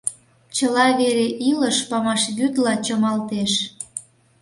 Чыла 0.55 0.87
вере 0.99 1.27
илыш 1.49 1.77
памашвӱдла 1.89 2.73
чымалтеш. 2.85 3.53